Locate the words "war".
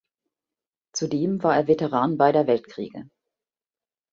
1.43-1.55